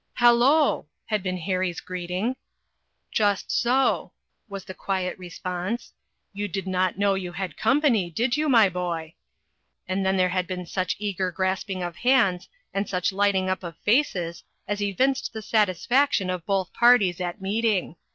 "Halloo!" 0.15 0.85
had 1.05 1.21
been 1.21 1.37
Harry's 1.37 1.79
greeting." 1.79 2.35
Just 3.11 3.51
so," 3.51 4.13
was 4.49 4.65
the 4.65 4.73
quiet 4.73 5.15
response." 5.19 5.93
You 6.33 6.47
did 6.47 6.65
not 6.65 6.97
know 6.97 7.13
you 7.13 7.33
had 7.33 7.55
company, 7.55 8.09
did 8.09 8.35
you, 8.35 8.49
my 8.49 8.67
boy?" 8.67 9.13
And 9.87 10.03
then 10.03 10.17
there 10.17 10.29
had 10.29 10.47
been 10.47 10.65
such 10.65 10.95
eager 10.97 11.31
grasping 11.31 11.83
of 11.83 11.97
hands, 11.97 12.49
and 12.73 12.89
such 12.89 13.11
lighting 13.13 13.47
up 13.47 13.61
of 13.61 13.77
faces, 13.85 14.43
as 14.67 14.81
evinced 14.81 15.33
the 15.33 15.43
satisfaction 15.43 16.31
of 16.31 16.47
both 16.47 16.73
parties 16.73 17.21
at 17.21 17.39
meeting. 17.39 17.95